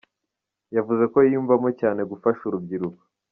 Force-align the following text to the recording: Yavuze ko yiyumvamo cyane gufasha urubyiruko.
Yavuze 0.75 1.03
ko 1.11 1.17
yiyumvamo 1.23 1.69
cyane 1.81 2.01
gufasha 2.11 2.41
urubyiruko. 2.45 3.01